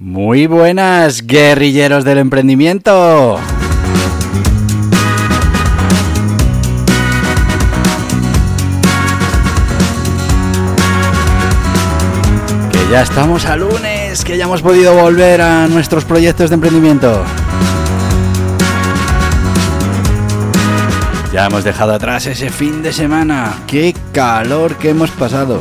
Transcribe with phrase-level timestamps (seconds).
[0.00, 3.36] Muy buenas, guerrilleros del emprendimiento.
[12.70, 17.24] Que ya estamos a lunes, que ya hemos podido volver a nuestros proyectos de emprendimiento.
[21.32, 23.52] Ya hemos dejado atrás ese fin de semana.
[23.66, 25.60] ¡Qué calor que hemos pasado!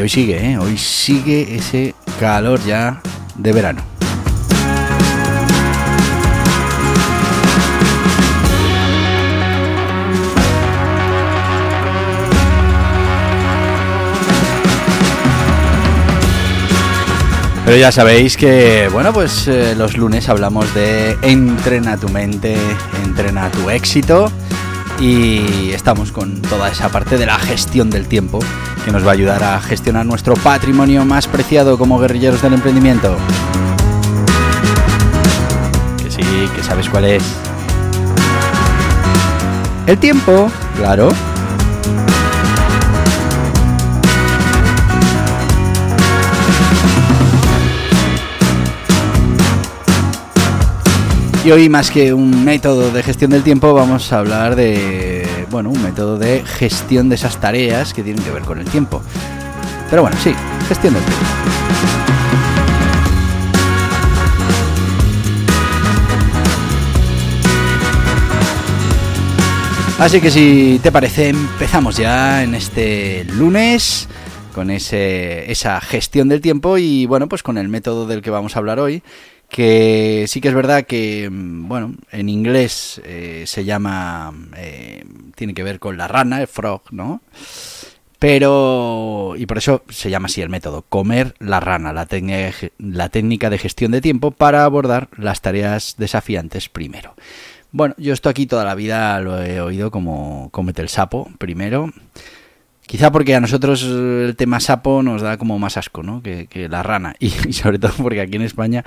[0.00, 0.58] Hoy sigue, ¿eh?
[0.58, 3.00] Hoy sigue ese calor ya
[3.36, 3.82] de verano.
[17.64, 22.56] Pero ya sabéis que, bueno, pues eh, los lunes hablamos de entrena tu mente,
[23.04, 24.30] entrena tu éxito
[25.00, 28.38] y estamos con toda esa parte de la gestión del tiempo
[28.84, 33.16] que nos va a ayudar a gestionar nuestro patrimonio más preciado como guerrilleros del emprendimiento.
[36.02, 36.22] Que sí,
[36.54, 37.22] que sabes cuál es.
[39.86, 41.08] El tiempo, claro.
[51.44, 55.17] Y hoy más que un método de gestión del tiempo vamos a hablar de,
[55.50, 59.02] bueno, un método de gestión de esas tareas que tienen que ver con el tiempo.
[59.90, 60.34] Pero bueno, sí,
[60.68, 61.24] gestión del tiempo.
[69.98, 74.08] Así que si te parece, empezamos ya en este lunes
[74.54, 78.54] con ese, esa gestión del tiempo y bueno, pues con el método del que vamos
[78.54, 79.02] a hablar hoy,
[79.48, 85.04] que sí que es verdad que, mm, bueno, en inglés eh, se llama, eh,
[85.34, 87.22] tiene que ver con la rana, el frog, ¿no?
[88.18, 92.08] Pero, y por eso se llama así el método, comer la rana, la,
[92.78, 97.14] la técnica de gestión de tiempo para abordar las tareas desafiantes primero.
[97.70, 101.92] Bueno, yo esto aquí toda la vida lo he oído como comete el sapo primero.
[102.88, 106.22] Quizá porque a nosotros el tema sapo nos da como más asco, ¿no?
[106.22, 107.14] Que, la rana.
[107.20, 108.84] Y, sobre todo porque aquí en España,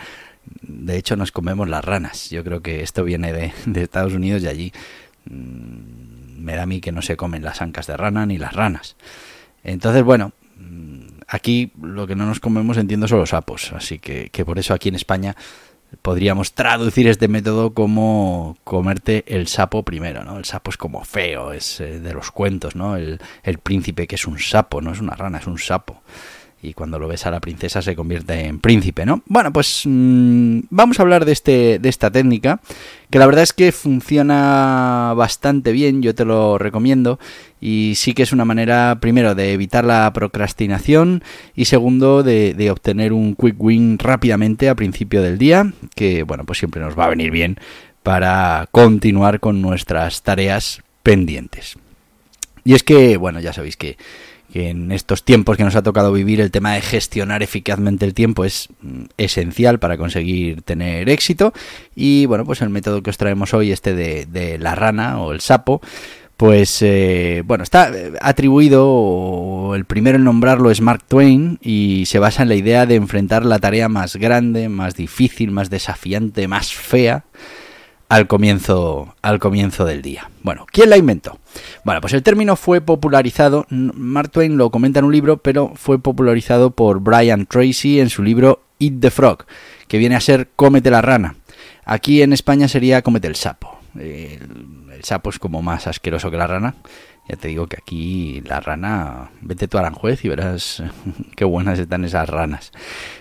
[0.62, 2.30] de hecho, nos comemos las ranas.
[2.30, 4.74] Yo creo que esto viene de, Estados Unidos y allí
[5.26, 8.54] mmm, me da a mí que no se comen las ancas de rana ni las
[8.54, 8.96] ranas.
[9.64, 10.34] Entonces, bueno,
[11.28, 13.72] aquí lo que no nos comemos entiendo son los sapos.
[13.74, 15.36] Así que, que por eso aquí en España
[16.02, 20.38] podríamos traducir este método como comerte el sapo primero, ¿no?
[20.38, 22.96] El sapo es como feo, es eh, de los cuentos, ¿no?
[22.96, 26.02] El, el, príncipe que es un sapo, no es una rana, es un sapo.
[26.64, 29.24] Y cuando lo ves a la princesa se convierte en príncipe, ¿no?
[29.26, 32.62] Bueno, pues mmm, vamos a hablar de, este, de esta técnica,
[33.10, 37.20] que la verdad es que funciona bastante bien, yo te lo recomiendo,
[37.60, 41.24] y sí que es una manera, primero, de evitar la procrastinación
[41.56, 46.46] y segundo, de, de, obtener un quick win rápidamente a principio del día, que, bueno,
[46.46, 47.58] pues siempre nos va a venir bien
[48.04, 51.78] para continuar con nuestras tareas pendientes.
[52.64, 53.98] Y es que, bueno, ya sabéis que
[54.52, 58.14] que en estos tiempos que nos ha tocado vivir el tema de gestionar eficazmente el
[58.14, 58.70] tiempo es
[59.18, 61.54] esencial para conseguir tener éxito.
[61.96, 65.32] Y bueno pues el método que os traemos hoy este de, de la rana o
[65.32, 65.82] el sapo
[66.42, 72.42] pues eh, bueno está atribuido el primero en nombrarlo es Mark Twain y se basa
[72.42, 77.26] en la idea de enfrentar la tarea más grande más difícil más desafiante más fea
[78.12, 80.30] al comienzo, al comienzo del día.
[80.44, 81.40] Bueno, ¿quién la inventó?
[81.86, 85.98] Bueno, pues el término fue popularizado, Mark Twain lo comenta en un libro, pero fue
[85.98, 89.46] popularizado por Brian Tracy en su libro Eat the Frog,
[89.88, 91.38] que viene a ser Cómete la rana.
[91.86, 93.80] Aquí en España sería Cómete el sapo.
[93.96, 96.76] El, el sapo es como más asqueroso que la rana.
[97.32, 100.84] Ya te digo que aquí la rana, vete tú a Aranjuez y verás
[101.38, 102.74] qué buenas están esas ranas.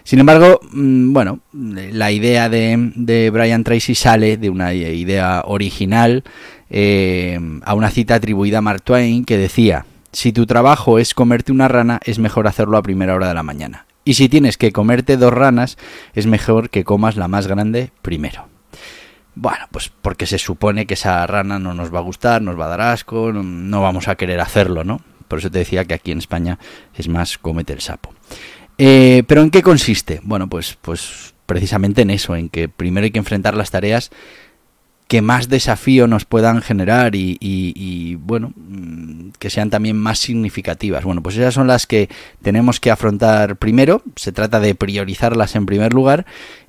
[0.03, 6.25] Sin embargo, bueno, la idea de, de Brian Tracy sale de una idea original
[6.71, 11.53] eh, a una cita atribuida a Mark Twain que decía, si tu trabajo es comerte
[11.53, 13.87] una rana, es mejor hacerlo a primera hora de la mañana.
[14.05, 15.79] Y si tienes que comerte dos ranas,
[16.15, 18.49] es mejor que comas la más grande primero.
[19.35, 22.67] Bueno, pues porque se supone que esa rana no nos va a gustar, nos va
[22.67, 25.01] a dar asco, no, vamos a querer hacerlo, ¿no?
[25.29, 26.59] Por eso te decía que aquí en España
[26.95, 28.13] es más comete el sapo.
[28.77, 30.21] Eh, Pero ¿en qué consiste?
[30.25, 34.11] Bueno, pues, pues precisamente en eso, en que primero hay que enfrentar las tareas
[35.11, 41.03] que más desafío nos puedan generar y, bueno, mm, que sean también más significativas.
[41.03, 42.09] Bueno, pues esas son las que
[42.43, 44.05] tenemos que afrontar primero.
[44.15, 46.27] Se trata de priorizarlas en primer lugar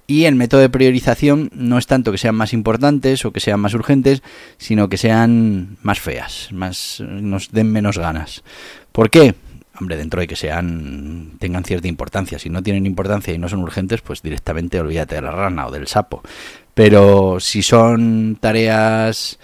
[0.08, 3.60] y el método de priorización no es tanto que sean más importantes o que sean
[3.60, 4.24] más urgentes,
[4.58, 8.44] sino que sean más feas, más nos den menos ganas.
[8.92, 9.36] ¿Por qué?
[9.81, 12.38] Hombre, dentro de que sean tengan cierta importancia.
[12.38, 15.72] Si no tienen importancia y no son urgentes, pues directamente olvídate de la rana o
[15.72, 16.22] del sapo.
[16.75, 19.39] Pero si son tareas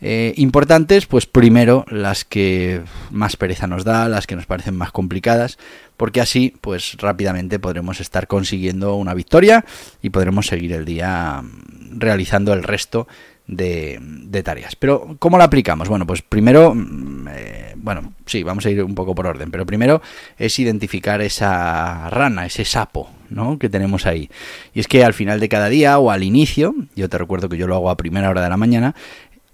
[0.00, 2.80] eh, importantes, pues primero las que
[3.10, 5.58] más pereza nos da, las que nos parecen más complicadas,
[5.98, 9.66] porque así, pues rápidamente podremos estar consiguiendo una victoria
[10.00, 13.06] y podremos seguir el día mm, realizando el resto
[13.46, 14.76] de, tareas.
[14.76, 15.88] Pero, ¿cómo la aplicamos?
[15.88, 19.66] Bueno, pues primero, mm, eh, bueno, sí, vamos a ir un poco por orden, pero
[19.66, 20.02] primero
[20.38, 23.58] es identificar esa rana, ese sapo, ¿no?
[23.58, 24.30] que tenemos ahí.
[24.74, 27.56] Y es que al final de cada día o al inicio, yo te recuerdo que
[27.56, 28.94] yo lo hago a primera hora de la mañana,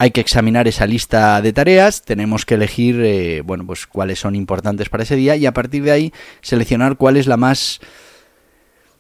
[0.01, 4.37] hay que examinar esa lista de tareas, tenemos que elegir, eh, bueno, pues cuáles son
[4.37, 7.81] importantes para ese día y a partir de ahí seleccionar cuál es la más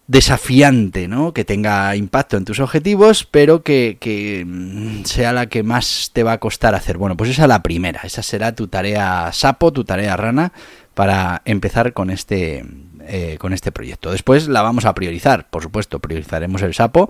[0.09, 1.35] desafiante, ¿no?
[1.35, 6.23] Que tenga impacto en tus objetivos, pero que, que, mm, sea la que más te
[6.23, 6.97] va a costar hacer.
[6.97, 10.53] Bueno, pues esa es la primera, esa será tu tarea sapo, tu tarea rana,
[10.99, 12.65] para empezar con este,
[13.07, 14.11] eh, con este proyecto.
[14.11, 17.09] Después la vamos a priorizar, por supuesto, priorizaremos el sapo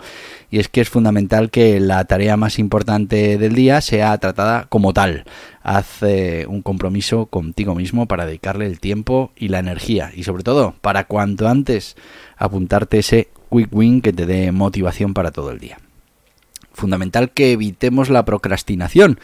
[0.50, 4.92] y es que es fundamental que la tarea más importante del día sea tratada como
[4.92, 5.24] tal.
[5.62, 10.42] Haz eh, un compromiso contigo mismo para dedicarle el tiempo y la energía y sobre
[10.42, 11.96] todo para cuanto antes
[12.36, 15.78] apuntarte ese quick win que te dé motivación para todo el día.
[16.74, 19.18] Fundamental que evitemos la procrastinación.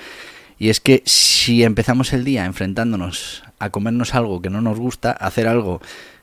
[0.59, 5.11] Y es que si empezamos el día enfrentándonos a comernos algo que no nos gusta,
[5.13, 5.81] hacer algo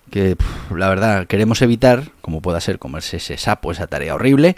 [0.09, 0.35] que
[0.75, 4.55] la verdad queremos evitar, como pueda ser comerse ese sapo, esa tarea horrible,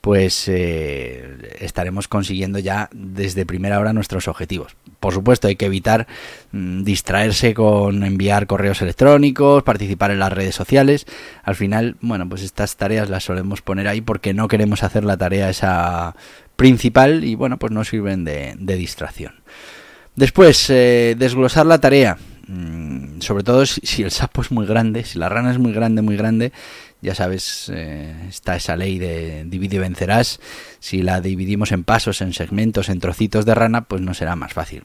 [0.00, 4.76] pues eh, estaremos consiguiendo ya desde primera hora nuestros objetivos.
[4.98, 6.06] Por supuesto, hay que evitar
[6.52, 11.06] mm, distraerse con enviar correos electrónicos, participar en las redes sociales.
[11.42, 15.16] Al final, bueno, pues estas tareas las solemos poner ahí porque no queremos hacer la
[15.18, 16.14] tarea esa
[16.60, 19.32] principal y bueno, pues no sirven de, distracción.
[20.14, 22.18] Después, eh, desglosar la tarea.
[22.48, 26.02] Mm, sobre todo si, el sapo es muy grande, si la rana es muy grande,
[26.02, 26.52] muy grande,
[27.00, 30.38] ya sabes, eh, está esa ley de divide y vencerás.
[30.80, 34.52] Si la dividimos en pasos, en segmentos, en trocitos de rana, pues no será más
[34.52, 34.84] fácil.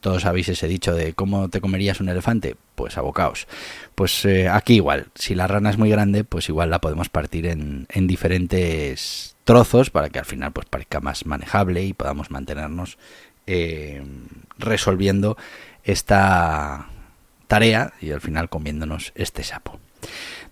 [0.00, 3.46] Todos habéis ese dicho de cómo te comerías un elefante, pues abocaos.
[3.94, 7.46] Pues eh, aquí igual, si la rana es muy grande, pues igual la podemos partir
[7.46, 12.98] en, en diferentes trozos para que al final pues parezca más manejable y podamos mantenernos
[13.46, 14.02] eh,
[14.58, 15.38] resolviendo
[15.84, 16.88] esta
[17.46, 19.80] tarea y al final comiéndonos este sapo.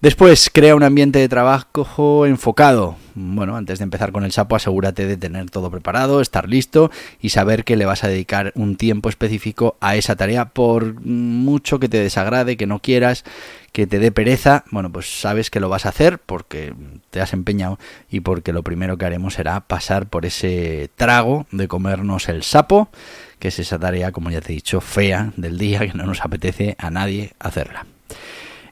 [0.02, 2.96] Después, crea un ambiente de trabajo enfocado.
[3.14, 7.30] Bueno, antes de empezar con el sapo, asegúrate de tener todo preparado, estar listo y
[7.30, 11.88] saber que le vas a dedicar un tiempo específico a esa tarea, por mucho que
[11.88, 13.24] te desagrade, que no quieras,
[13.72, 14.64] que te dé pereza.
[14.70, 16.74] Bueno, pues sabes que lo vas a hacer porque
[17.08, 17.78] te has empeñado
[18.10, 22.90] y porque lo primero que haremos será pasar por ese trago de comernos el sapo
[23.38, 26.22] que es esa tarea, como ya te he dicho, fea del día, que no nos
[26.22, 27.86] apetece a nadie hacerla.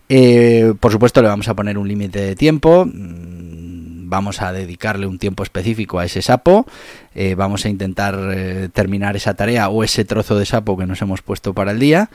[0.09, 2.85] Eh, por supuesto, le vamos a poner un límite de tiempo.
[2.85, 6.67] Mm, vamos a dedicarle un tiempo específico a ese sapo.
[7.15, 11.03] Eh, vamos a intentar eh, terminar esa tarea o ese trozo de sapo que nos
[11.03, 12.11] hemos puesto para el día.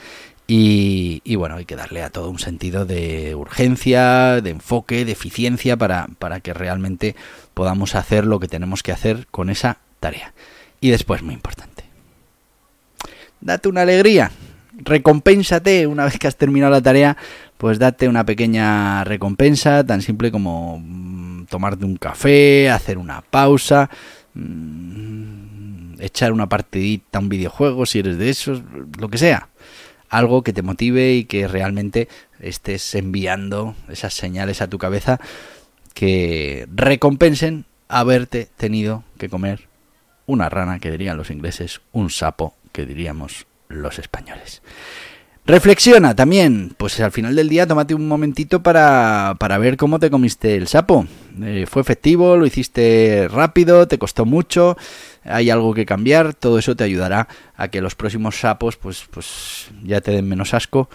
[0.47, 5.11] Y, y, bueno, hay que darle a todo un sentido de urgencia, de enfoque, de
[5.11, 7.15] eficiencia para, para que realmente
[7.53, 10.33] podamos hacer lo que tenemos que hacer con esa tarea.
[10.81, 11.83] Y después, muy importante,
[13.41, 14.31] date una alegría,
[14.73, 17.17] recompénsate una vez que has terminado la tarea,
[17.59, 23.89] pues date una pequeña recompensa, tan simple como mm, tomarte un café, hacer una pausa,
[24.33, 28.63] mm, echar una partidita, un videojuego, si eres de esos,
[28.97, 29.49] lo que sea.
[30.07, 32.07] Algo que te motive y que realmente
[32.39, 35.19] estés enviando esas señales a tu cabeza
[35.93, 39.67] que recompensen haberte tenido que comer
[40.27, 44.61] una rana, que dirían los ingleses, un sapo que diríamos los españoles.
[45.45, 50.11] Reflexiona también, pues al final del día tómate un momentito para, para ver cómo te
[50.11, 51.07] comiste el sapo.
[51.41, 52.37] Eh, ¿Fue efectivo?
[52.37, 53.87] ¿Lo hiciste rápido?
[53.87, 54.77] ¿Te costó mucho?
[55.23, 56.35] ¿Hay algo que cambiar?
[56.35, 60.53] Todo eso te ayudará a que los próximos sapos pues, pues ya te den menos
[60.53, 60.89] asco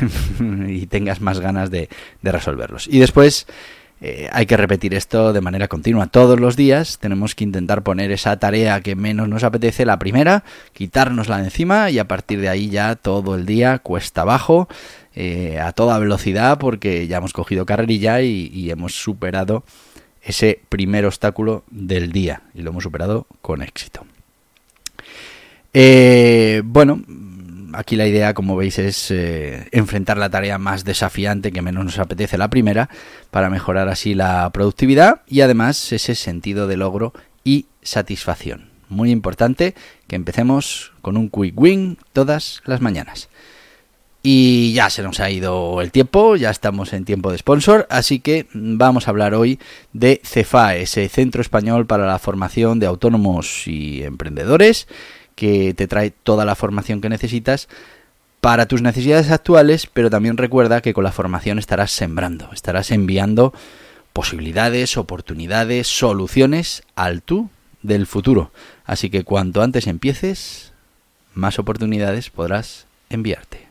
[0.66, 1.88] y tengas más ganas de,
[2.22, 2.88] de resolverlos.
[2.88, 3.46] Y después
[4.04, 6.08] eh, hay que repetir esto de manera continua.
[6.08, 10.42] Todos los días tenemos que intentar poner esa tarea que menos nos apetece la primera,
[10.72, 14.68] quitárnosla de encima y a partir de ahí ya todo el día cuesta abajo,
[15.14, 19.62] eh, a toda velocidad porque ya hemos cogido carrerilla y, y hemos superado
[20.20, 24.04] ese primer obstáculo del día y lo hemos superado con éxito.
[25.74, 27.02] Eh, bueno,
[27.74, 31.98] aquí la idea, como veis, es eh, enfrentar la tarea más desafiante que menos nos
[31.98, 32.88] apetece la primera,
[33.30, 37.12] para mejorar así la productividad y además ese sentido de logro
[37.44, 38.70] y satisfacción.
[38.88, 39.74] Muy importante
[40.06, 43.28] que empecemos con un quick win todas las mañanas.
[44.24, 48.20] Y ya se nos ha ido el tiempo, ya estamos en tiempo de sponsor, así
[48.20, 49.58] que vamos a hablar hoy
[49.92, 54.86] de CEFAE, ese Centro Español para la Formación de Autónomos y Emprendedores,
[55.34, 57.68] que te trae toda la formación que necesitas
[58.40, 63.52] para tus necesidades actuales, pero también recuerda que con la formación estarás sembrando, estarás enviando
[64.12, 67.50] posibilidades, oportunidades, soluciones al tú
[67.82, 68.50] del futuro.
[68.84, 70.72] Así que cuanto antes empieces,
[71.34, 73.68] más oportunidades podrás enviarte.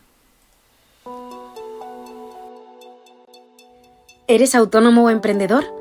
[4.28, 5.81] ¿Eres autónomo o emprendedor?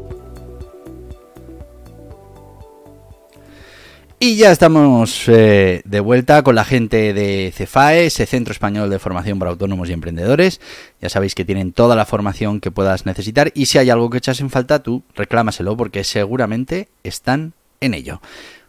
[4.23, 8.99] Y ya estamos eh, de vuelta con la gente de CEFAE, ese Centro Español de
[8.99, 10.61] Formación para Autónomos y Emprendedores.
[11.01, 14.19] Ya sabéis que tienen toda la formación que puedas necesitar y si hay algo que
[14.19, 18.21] echas en falta, tú reclámaselo porque seguramente están en ello.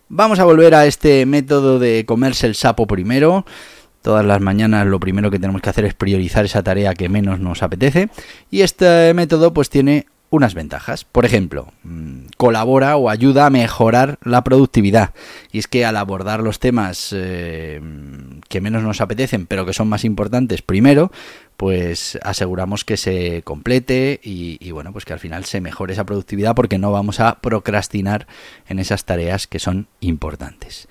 [0.09, 3.45] Vamos a volver a este método de comerse el sapo primero.
[4.01, 7.41] Todas las mañanas lo primero que tenemos que hacer es priorizar esa tarea que menos
[7.41, 8.09] nos apetece.
[8.51, 11.05] Y este método pues tiene unas ventajas.
[11.05, 15.15] Por ejemplo, mm, colabora o ayuda a mejorar la productividad.
[15.53, 17.81] Y es que al abordar los temas eh,
[18.49, 21.13] que menos nos apetecen, pero que son más importantes primero,
[21.59, 26.05] pues aseguramos que se complete y, y, bueno, pues que al final se mejore esa
[26.05, 28.27] productividad porque no vamos a procrastinar
[28.67, 30.89] en esas tareas que son importantes.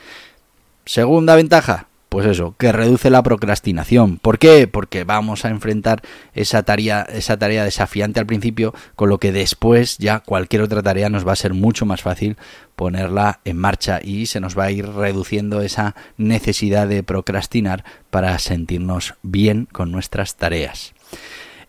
[0.86, 4.18] Segunda ventaja, pues eso, que reduce la procrastinación.
[4.18, 4.68] ¿Por qué?
[4.68, 6.02] Porque vamos a enfrentar
[6.34, 11.08] esa tarea, esa tarea desafiante al principio, con lo que después ya cualquier otra tarea
[11.08, 12.36] nos va a ser mucho más fácil
[12.76, 18.38] ponerla en marcha y se nos va a ir reduciendo esa necesidad de procrastinar para
[18.40, 20.94] sentirnos bien con nuestras tareas.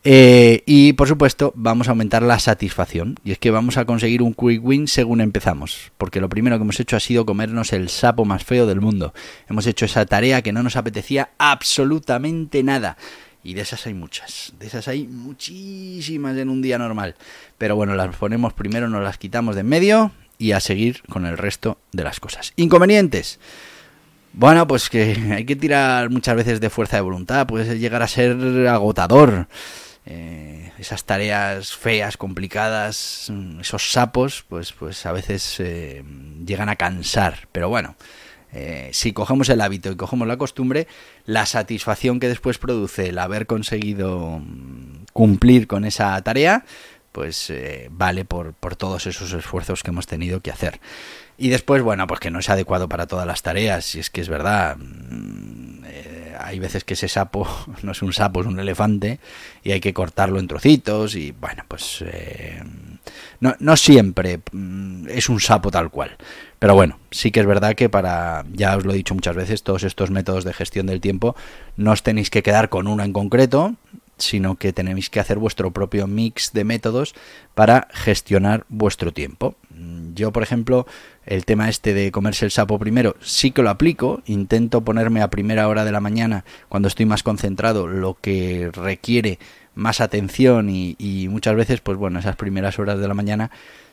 [0.04, 3.16] Eh, y por supuesto vamos a aumentar la satisfacción.
[3.24, 6.62] Y es que vamos a conseguir un quick win según empezamos porque lo primero que
[6.62, 9.14] hemos hecho ha sido comernos el sapo más feo del mundo.
[9.48, 12.96] Hemos hecho esa tarea que no nos apetecía absolutamente nada.
[13.44, 17.16] Y de esas hay muchas, de esas hay muchísimas en un día normal.
[17.58, 21.26] Pero bueno las ponemos primero nos las quitamos de en medio y a seguir con
[21.26, 22.52] el resto de las cosas.
[22.56, 23.38] Inconvenientes.
[24.32, 28.08] Bueno, pues que hay que tirar muchas veces de fuerza de voluntad, puede llegar a
[28.08, 29.46] ser agotador.
[30.04, 36.02] Eh, esas tareas feas, complicadas, mm, esos sapos, pues, pues a veces eh,
[36.44, 37.48] llegan a cansar.
[37.52, 37.94] Pero bueno,
[38.52, 40.88] eh, si cogemos el hábito y cogemos la costumbre,
[41.24, 46.64] la satisfacción que después produce el haber conseguido mm, cumplir con esa tarea,
[47.12, 47.52] pues
[47.90, 50.80] vale por, por todos esos esfuerzos que hemos tenido que hacer.
[51.36, 54.22] Y después, bueno, pues que no es adecuado para todas las tareas, y es que
[54.22, 54.78] es verdad.
[56.44, 57.46] Hay veces que ese sapo
[57.82, 59.18] no es un sapo, es un elefante,
[59.62, 62.62] y hay que cortarlo en trocitos, y bueno, pues eh,
[63.40, 66.16] no, no siempre mm, es un sapo tal cual.
[66.58, 69.62] Pero bueno, sí que es verdad que para, ya os lo he dicho muchas veces,
[69.62, 71.34] todos estos métodos de gestión del tiempo,
[71.76, 73.74] no os tenéis que quedar con uno en concreto,
[74.22, 77.14] sino que tenéis que hacer vuestro propio mix de métodos
[77.54, 79.56] para gestionar vuestro tiempo.
[80.14, 80.86] Yo, por ejemplo,
[81.26, 85.30] el tema este de comerse el sapo primero, sí que lo aplico, intento ponerme a
[85.30, 89.38] primera hora de la mañana, cuando estoy más concentrado, lo que requiere
[89.74, 93.50] más atención y, y muchas veces, pues bueno, esas primeras horas de la mañana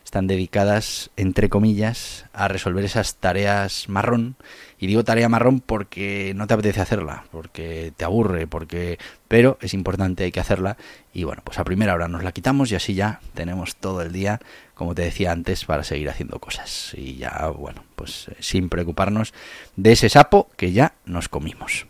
[0.10, 4.38] están dedicadas, entre comillas, a resolver esas tareas marrón.
[4.80, 8.98] Y digo tarea marrón porque no te apetece hacerla, porque te aburre, porque...
[9.28, 10.78] Pero es importante, hay que hacerla.
[11.14, 14.12] Y bueno, pues a primera hora nos la quitamos y así ya tenemos todo el
[14.12, 14.40] día,
[14.74, 16.96] como te decía antes, para seguir haciendo cosas.
[16.98, 19.36] Y ya, bueno, pues eh, sin preocuparnos
[19.76, 21.86] de ese sapo que ya nos comimos.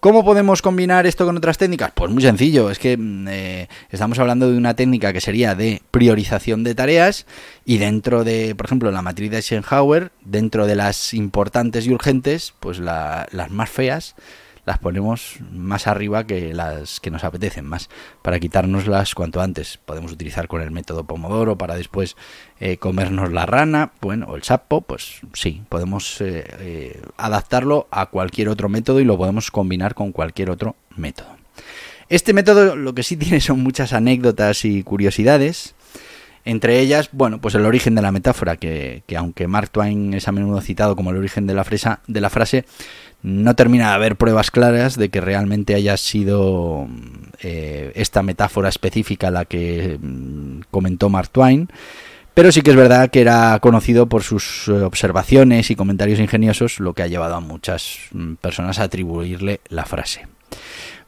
[0.00, 1.90] ¿Cómo podemos combinar esto con otras técnicas?
[1.92, 5.82] Pues muy sencillo, es que mm, eh, estamos hablando de una técnica que sería de
[5.90, 7.26] priorización de tareas
[7.64, 12.54] y dentro de, por ejemplo, la matriz de Eisenhower, dentro de las importantes y urgentes,
[12.60, 14.14] pues las más feas
[14.68, 17.88] las ponemos más arriba que las que nos apetecen más,
[18.20, 19.78] para quitárnoslas cuanto antes.
[19.78, 22.16] Podemos utilizar con el método Pomodoro para después
[22.60, 28.06] eh, comernos la rana, bueno, o el sapo, pues sí, podemos eh, eh, adaptarlo a
[28.06, 31.28] cualquier otro método y lo podemos combinar con cualquier otro método.
[32.10, 35.74] Este método lo que sí tiene son muchas anécdotas y curiosidades.
[36.44, 40.28] Entre ellas, bueno, pues el origen de la metáfora, que, que aunque Mark Twain es
[40.28, 42.64] a menudo citado como el origen de la, fresa, de la frase,
[43.22, 46.86] no termina de haber pruebas claras de que realmente haya sido
[47.40, 51.68] eh, esta metáfora específica la que mm, comentó Mark Twain,
[52.34, 56.78] pero sí que es verdad que era conocido por sus eh, observaciones y comentarios ingeniosos,
[56.78, 60.26] lo que ha llevado a muchas mm, personas a atribuirle la frase.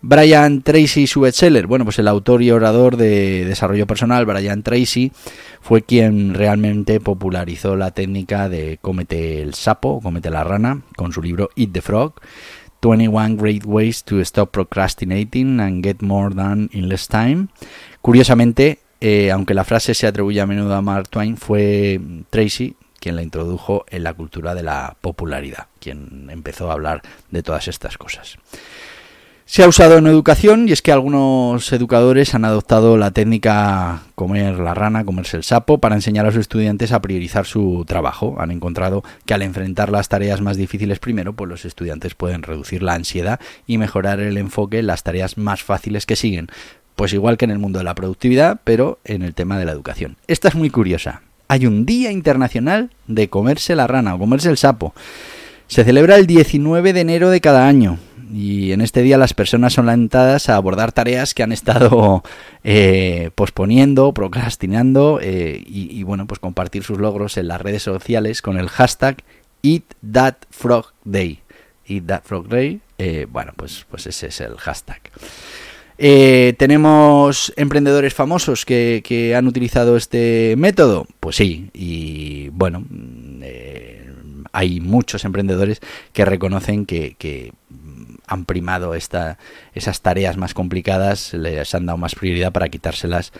[0.03, 5.13] Brian Tracy, su bestseller, bueno, pues el autor y orador de desarrollo personal, Brian Tracy,
[5.61, 11.23] fue quien realmente popularizó la técnica de cómete el sapo, cómete la rana, con su
[11.23, 12.15] libro Eat the Frog.
[12.83, 17.49] 21 Great Ways to Stop Procrastinating and Get More Done in Less Time.
[18.01, 23.17] Curiosamente, eh, aunque la frase se atribuye a menudo a Mark Twain, fue Tracy quien
[23.17, 27.97] la introdujo en la cultura de la popularidad, quien empezó a hablar de todas estas
[27.97, 28.37] cosas.
[29.51, 34.61] Se ha usado en educación y es que algunos educadores han adoptado la técnica comer
[34.61, 38.37] la rana, comerse el sapo, para enseñar a sus estudiantes a priorizar su trabajo.
[38.39, 42.85] Han encontrado que al enfrentar las tareas más difíciles primero, pues los estudiantes pueden reducir
[42.85, 46.47] la ansiedad y mejorar el enfoque en las tareas más fáciles que siguen.
[46.95, 49.73] Pues igual que en el mundo de la productividad, pero en el tema de la
[49.73, 50.17] educación.
[50.29, 51.23] Esta es muy curiosa.
[51.49, 54.95] Hay un Día Internacional de comerse la rana o comerse el sapo.
[55.67, 57.99] Se celebra el 19 de enero de cada año
[58.33, 62.23] y en este día las personas son alentadas a abordar tareas que han estado
[62.65, 68.59] eh, posponiendo, procrastinando eh, y, bueno, pues compartir sus logros en las redes sociales con
[68.59, 69.17] el hashtag
[69.63, 71.41] Eat That Frog Day.
[71.87, 75.01] Eat That Frog Day, eh, bueno, pues, pues ese es el hashtag.
[75.99, 81.07] ¿Tenemos emprendedores famosos que, han utilizado este método?
[81.19, 82.85] Pues sí, y bueno,
[84.53, 85.81] hay muchos emprendedores
[86.15, 87.53] que reconocen que
[88.31, 89.39] han primado esta,
[89.75, 93.33] esas tareas más complicadas, les han dado más prioridad para quitárselas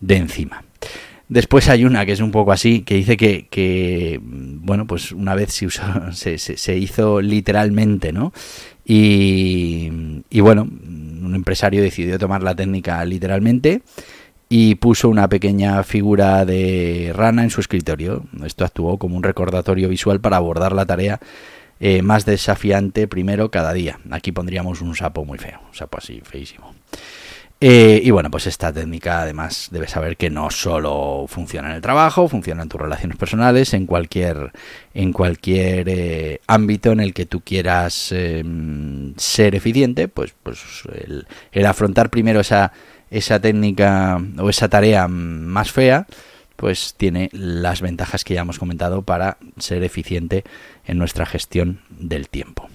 [0.00, 0.64] de encima.
[1.28, 5.52] Después hay una que es un poco así, que dice que, bueno, pues una vez
[5.52, 8.32] se, usó, se, hizo literalmente, ¿no?
[8.84, 13.80] Y, y, bueno, un empresario decidió tomar la técnica literalmente
[14.50, 18.24] y puso una pequeña figura de rana en su escritorio.
[18.44, 21.18] Esto actuó como un recordatorio visual para abordar la tarea
[21.80, 23.98] eh, más desafiante primero cada día.
[24.10, 26.74] Aquí pondríamos un sapo muy feo, un sapo así feísimo.
[27.60, 31.80] Eh, y bueno, pues esta técnica además debes saber que no solo funciona en el
[31.80, 34.52] trabajo, funciona en tus relaciones personales, en cualquier,
[34.92, 40.58] en cualquier eh, ámbito en el que tú quieras em, ser eficiente, pues, pues
[40.92, 42.72] el, el, afrontar primero esa,
[43.10, 46.06] esa técnica o esa tarea más fea,
[46.56, 50.44] pues tiene las ventajas que ya hemos comentado para ser eficiente
[50.86, 52.68] en nuestra gestión del tiempo.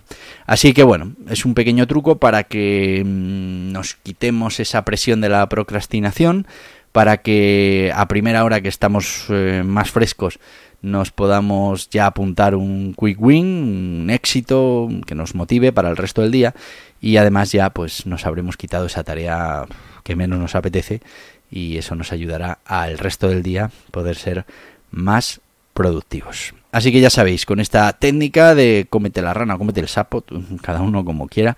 [0.45, 5.29] Así que bueno, es un pequeño truco para que mm, nos quitemos esa presión de
[5.29, 6.47] la procrastinación,
[6.91, 10.39] para que a primera hora que estamos eh, más frescos
[10.81, 13.45] nos podamos ya apuntar un quick win,
[14.03, 16.55] un éxito que nos motive para el resto del día
[17.01, 19.65] y además ya pues nos habremos quitado esa tarea
[20.03, 21.01] que menos nos apetece
[21.51, 24.45] y eso nos ayudará al resto del día poder ser
[24.91, 25.41] más
[25.73, 26.53] productivos.
[26.71, 30.23] Así que ya sabéis, con esta técnica de cómete la rana, cómete el sapo,
[30.61, 31.57] cada uno como quiera,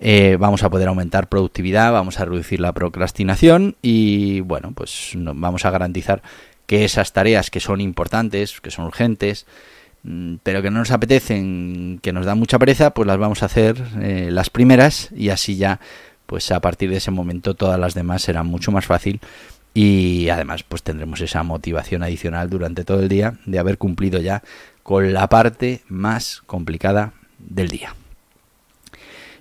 [0.00, 5.64] eh, vamos a poder aumentar productividad, vamos a reducir la procrastinación y bueno, pues vamos
[5.66, 6.22] a garantizar
[6.66, 9.46] que esas tareas que son importantes, que son urgentes,
[10.04, 13.46] mm, pero que no nos apetecen, que nos dan mucha pereza, pues las vamos a
[13.46, 15.80] hacer eh, las primeras y así ya,
[16.30, 19.18] pues a partir de ese momento todas las demás serán mucho más fácil
[19.74, 24.40] y además pues tendremos esa motivación adicional durante todo el día de haber cumplido ya
[24.84, 27.96] con la parte más complicada del día.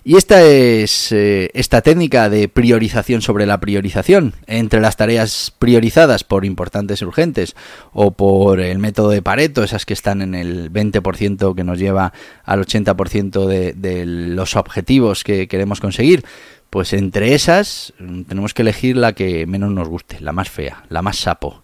[0.04, 6.24] Y esta es eh, esta técnica de priorización sobre la priorización entre las tareas priorizadas
[6.24, 7.56] por importantes urgentes
[7.94, 12.14] o por el método de Pareto, esas que están en el 20% que nos lleva
[12.46, 16.24] al 80% de, de los objetivos que queremos conseguir,
[16.70, 20.84] pues entre esas mm, tenemos que elegir la que menos nos guste, la más fea,
[20.90, 21.64] la más sapo.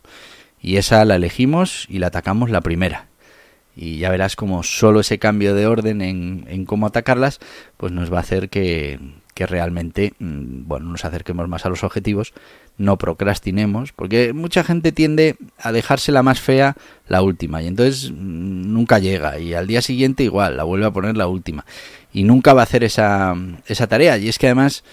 [0.62, 3.08] Y esa la elegimos y la atacamos la primera.
[3.76, 7.40] y ya verás como solo ese cambio de orden en, en cómo atacarlas
[7.78, 9.00] pues nos va a hacer que,
[9.36, 12.34] que realmente mm, bueno nos acerquemos más a los objetivos
[12.78, 16.76] no procrastinemos porque mucha gente tiende a dejarse la más fea
[17.08, 20.92] la última y entonces mm, nunca llega y al día siguiente igual la vuelve a
[20.92, 21.66] poner la última
[22.12, 23.36] y nunca va a hacer esa,
[23.68, 24.84] esa tarea y es que además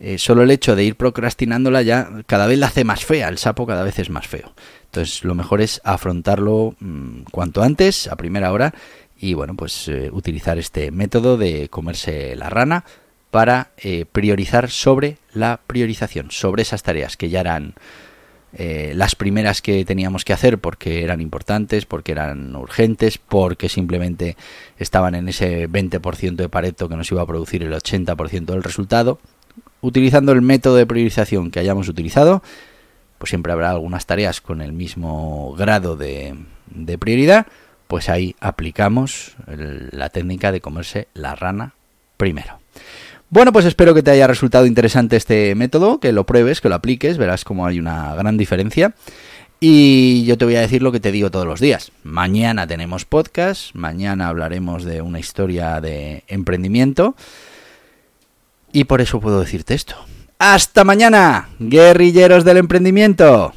[0.00, 3.38] eh, solo el hecho de ir procrastinándola ya cada vez la hace más fea, el
[3.38, 4.52] sapo cada vez es más feo.
[4.86, 8.74] Entonces lo mejor es afrontarlo mm, cuanto antes, a primera hora,
[9.16, 12.84] y bueno, pues eh, utilizar este método de comerse la rana
[13.34, 17.74] para eh, priorizar sobre la priorización, sobre esas tareas que ya eran
[18.56, 24.36] las primeras que teníamos que hacer porque eran importantes, porque eran urgentes, porque simplemente
[24.78, 29.18] estaban en ese 20% de Pareto que nos iba a producir el 80% del resultado
[29.84, 32.42] utilizando el método de priorización que hayamos utilizado,
[33.18, 36.36] pues siempre habrá algunas tareas con el mismo grado de,
[36.98, 37.46] prioridad,
[37.86, 41.74] pues ahí aplicamos la técnica de comerse la rana
[42.16, 42.60] primero.
[43.30, 46.76] Bueno, pues espero que te haya resultado interesante este método, que lo pruebes, que lo
[46.76, 48.94] apliques, verás cómo hay una gran diferencia.
[49.60, 51.90] Y yo te voy a decir lo que te digo todos los días.
[52.02, 57.16] Mañana tenemos podcast, mañana hablaremos de una historia de emprendimiento.
[58.72, 59.94] Y por eso puedo decirte esto.
[60.38, 63.54] ¡Hasta mañana, guerrilleros del emprendimiento!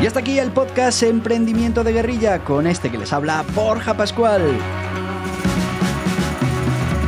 [0.00, 4.42] Y hasta aquí el podcast Emprendimiento de Guerrilla con este que les habla Borja Pascual.